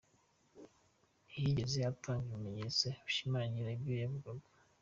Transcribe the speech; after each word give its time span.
Ntiyigeze 1.27 1.79
atanga 1.91 2.27
ibimenyetso 2.31 2.87
bishimangira 3.05 3.69
ibyo 3.77 3.93
yavugaga. 4.01 4.47